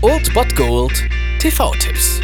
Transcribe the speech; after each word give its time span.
Old 0.00 0.32
Bot 0.32 0.56
Gold 0.56 1.04
TV-Tipps. 1.40 2.22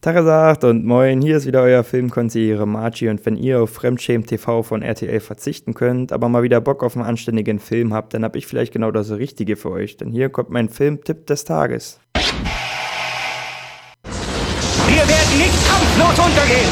Tagesagt 0.00 0.64
und 0.64 0.86
moin, 0.86 1.20
hier 1.20 1.36
ist 1.36 1.44
wieder 1.46 1.60
euer 1.60 1.84
Filmkonsigliere 1.84 2.66
Margie 2.66 3.10
und 3.10 3.26
wenn 3.26 3.36
ihr 3.36 3.60
auf 3.60 3.74
Fremdschämen 3.74 4.26
TV 4.26 4.62
von 4.62 4.80
RTL 4.80 5.20
verzichten 5.20 5.74
könnt, 5.74 6.12
aber 6.12 6.30
mal 6.30 6.42
wieder 6.42 6.62
Bock 6.62 6.82
auf 6.82 6.96
einen 6.96 7.04
anständigen 7.04 7.58
Film 7.58 7.92
habt, 7.92 8.14
dann 8.14 8.24
hab 8.24 8.36
ich 8.36 8.46
vielleicht 8.46 8.72
genau 8.72 8.90
das 8.90 9.10
Richtige 9.10 9.56
für 9.56 9.70
euch, 9.70 9.98
denn 9.98 10.10
hier 10.10 10.30
kommt 10.30 10.48
mein 10.48 10.70
Filmtipp 10.70 11.26
des 11.26 11.44
Tages. 11.44 12.00
Wir 14.04 15.06
werden 15.06 15.36
nicht 15.36 15.68
kampflos 15.68 16.26
untergehen. 16.26 16.70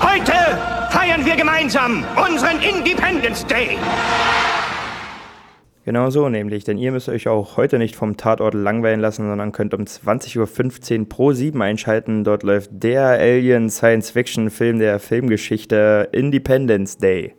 Heute 0.00 0.92
feiern 0.92 1.26
wir 1.26 1.34
gemeinsam 1.34 2.04
unseren 2.16 2.60
Independence 2.60 3.44
Day. 3.46 3.78
Genau 5.84 6.08
so 6.08 6.30
nämlich, 6.30 6.64
denn 6.64 6.78
ihr 6.78 6.92
müsst 6.92 7.10
euch 7.10 7.28
auch 7.28 7.58
heute 7.58 7.78
nicht 7.78 7.94
vom 7.94 8.16
Tatort 8.16 8.54
langweilen 8.54 9.00
lassen, 9.00 9.28
sondern 9.28 9.52
könnt 9.52 9.74
um 9.74 9.82
20.15 9.82 11.00
Uhr 11.00 11.08
pro 11.08 11.32
7 11.32 11.60
einschalten. 11.60 12.24
Dort 12.24 12.42
läuft 12.42 12.70
der 12.72 13.04
Alien 13.04 13.68
Science 13.68 14.10
Fiction 14.10 14.48
Film 14.48 14.78
der 14.78 14.98
Filmgeschichte 14.98 16.08
Independence 16.12 16.96
Day. 16.96 17.34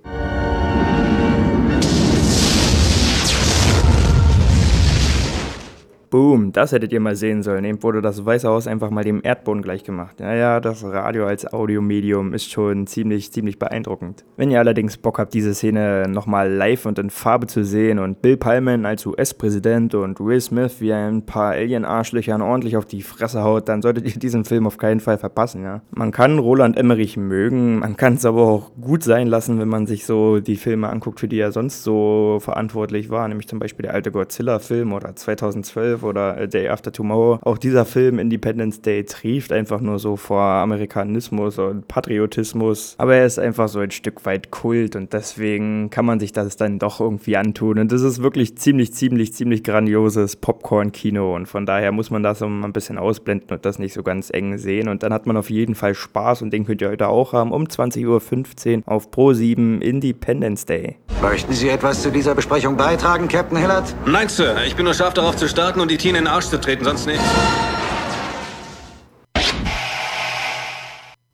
Boom, 6.15 6.53
das 6.53 6.71
hättet 6.71 6.93
ihr 6.93 7.01
mal 7.01 7.17
sehen 7.17 7.43
sollen. 7.43 7.65
Eben 7.65 7.83
wurde 7.83 8.01
das 8.01 8.25
Weiße 8.25 8.47
Haus 8.47 8.67
einfach 8.67 8.89
mal 8.89 9.03
dem 9.03 9.19
Erdboden 9.21 9.61
gleich 9.61 9.83
gemacht. 9.83 10.21
Ja, 10.21 10.33
ja, 10.33 10.59
das 10.61 10.81
Radio 10.85 11.25
als 11.25 11.45
Audiomedium 11.51 12.33
ist 12.33 12.49
schon 12.49 12.87
ziemlich, 12.87 13.33
ziemlich 13.33 13.59
beeindruckend. 13.59 14.23
Wenn 14.37 14.49
ihr 14.49 14.59
allerdings 14.59 14.95
Bock 14.95 15.19
habt, 15.19 15.33
diese 15.33 15.53
Szene 15.53 16.07
nochmal 16.07 16.49
live 16.49 16.85
und 16.85 16.99
in 16.99 17.09
Farbe 17.09 17.47
zu 17.47 17.65
sehen 17.65 17.99
und 17.99 18.21
Bill 18.21 18.37
Pullman 18.37 18.85
als 18.85 19.05
US-Präsident 19.05 19.93
und 19.93 20.21
Will 20.21 20.39
Smith 20.39 20.79
wie 20.79 20.93
ein 20.93 21.25
paar 21.25 21.51
Alien-Arschlöchern 21.51 22.41
ordentlich 22.41 22.77
auf 22.77 22.85
die 22.85 23.01
Fresse 23.01 23.43
haut, 23.43 23.67
dann 23.67 23.81
solltet 23.81 24.05
ihr 24.05 24.17
diesen 24.17 24.45
Film 24.45 24.67
auf 24.67 24.77
keinen 24.77 25.01
Fall 25.01 25.17
verpassen, 25.17 25.63
ja. 25.63 25.81
Man 25.93 26.11
kann 26.11 26.39
Roland 26.39 26.77
Emmerich 26.77 27.17
mögen, 27.17 27.79
man 27.79 27.97
kann 27.97 28.13
es 28.13 28.23
aber 28.23 28.43
auch 28.43 28.71
gut 28.79 29.03
sein 29.03 29.27
lassen, 29.27 29.59
wenn 29.59 29.67
man 29.67 29.85
sich 29.85 30.05
so 30.05 30.39
die 30.39 30.55
Filme 30.55 30.87
anguckt, 30.87 31.19
für 31.19 31.27
die 31.27 31.39
er 31.39 31.51
sonst 31.51 31.83
so 31.83 32.37
verantwortlich 32.39 33.09
war, 33.09 33.27
nämlich 33.27 33.49
zum 33.49 33.59
Beispiel 33.59 33.83
der 33.83 33.93
alte 33.93 34.11
Godzilla-Film 34.13 34.93
oder 34.93 35.13
2012 35.13 36.04
oder 36.05 36.47
Day 36.47 36.69
After 36.69 36.91
Tomorrow. 36.91 37.39
Auch 37.41 37.57
dieser 37.57 37.85
Film 37.85 38.19
Independence 38.19 38.81
Day 38.81 39.03
trieft 39.03 39.51
einfach 39.51 39.81
nur 39.81 39.99
so 39.99 40.15
vor 40.15 40.41
Amerikanismus 40.41 41.59
und 41.59 41.87
Patriotismus. 41.87 42.95
Aber 42.97 43.15
er 43.15 43.25
ist 43.25 43.39
einfach 43.39 43.67
so 43.67 43.79
ein 43.79 43.91
Stück 43.91 44.25
weit 44.25 44.51
Kult 44.51 44.95
und 44.95 45.13
deswegen 45.13 45.89
kann 45.89 46.05
man 46.05 46.19
sich 46.19 46.31
das 46.31 46.57
dann 46.57 46.79
doch 46.79 46.99
irgendwie 46.99 47.37
antun. 47.37 47.79
Und 47.79 47.91
das 47.91 48.01
ist 48.01 48.21
wirklich 48.21 48.57
ziemlich, 48.57 48.93
ziemlich, 48.93 49.33
ziemlich 49.33 49.63
grandioses 49.63 50.35
Popcorn-Kino 50.35 51.35
und 51.35 51.47
von 51.47 51.65
daher 51.65 51.91
muss 51.91 52.09
man 52.09 52.23
das 52.23 52.39
so 52.39 52.45
ein 52.45 52.73
bisschen 52.73 52.97
ausblenden 52.97 53.49
und 53.49 53.65
das 53.65 53.79
nicht 53.79 53.93
so 53.93 54.03
ganz 54.03 54.29
eng 54.31 54.57
sehen. 54.57 54.87
Und 54.87 55.03
dann 55.03 55.13
hat 55.13 55.25
man 55.25 55.37
auf 55.37 55.49
jeden 55.49 55.75
Fall 55.75 55.95
Spaß 55.95 56.41
und 56.41 56.51
den 56.51 56.65
könnt 56.65 56.81
ihr 56.81 56.89
heute 56.89 57.07
auch 57.07 57.33
haben 57.33 57.51
um 57.51 57.65
20.15 57.65 58.77
Uhr 58.77 58.83
auf 58.85 59.11
Pro 59.11 59.33
7 59.33 59.81
Independence 59.81 60.65
Day. 60.65 60.97
Möchten 61.21 61.53
Sie 61.53 61.69
etwas 61.69 62.01
zu 62.01 62.11
dieser 62.11 62.35
Besprechung 62.35 62.77
beitragen, 62.77 63.27
Captain 63.27 63.57
Hillard? 63.57 63.95
Nein, 64.05 64.29
Sir. 64.29 64.57
Ich 64.65 64.75
bin 64.75 64.85
nur 64.85 64.93
scharf 64.93 65.13
darauf 65.13 65.35
zu 65.35 65.47
starten 65.47 65.79
und 65.79 65.89
die 65.89 65.97
Tien 65.97 66.15
in 66.15 66.25
den 66.25 66.27
Arsch 66.27 66.45
zu 66.45 66.59
treten, 66.59 66.83
sonst 66.83 67.07
nichts. 67.07 67.23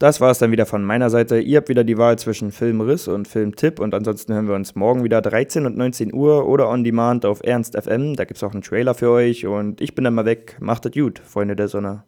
Das 0.02 0.20
war 0.20 0.32
es 0.32 0.40
dann 0.40 0.52
wieder 0.52 0.66
von 0.66 0.84
meiner 0.84 1.12
Seite. 1.12 1.40
Ihr 1.40 1.58
habt 1.58 1.70
wieder 1.70 1.84
die 1.84 1.96
Wahl 1.98 2.18
zwischen 2.18 2.52
Filmriss 2.52 3.08
und 3.08 3.28
Filmtipp 3.28 3.80
und 3.80 3.94
ansonsten 3.94 4.34
hören 4.34 4.48
wir 4.48 4.56
uns 4.56 4.74
morgen 4.74 5.04
wieder 5.04 5.22
13 5.22 5.68
und 5.68 5.78
19 5.78 6.12
Uhr 6.12 6.48
oder 6.48 6.70
on 6.70 6.84
demand 6.84 7.24
auf 7.24 7.44
Ernst 7.44 7.80
FM. 7.80 8.16
Da 8.16 8.25
gibt 8.25 8.38
es 8.38 8.44
auch 8.44 8.53
einen 8.53 8.63
Trailer 8.63 8.96
für 8.96 9.12
euch 9.12 9.46
und 9.46 9.80
ich 9.80 9.94
bin 9.94 10.03
dann 10.03 10.16
mal 10.16 10.25
weg. 10.25 10.58
Macht 10.59 10.88
es 10.88 10.94
gut, 10.94 11.19
Freunde 11.24 11.56
der 11.56 11.68
Sonne. 11.68 12.03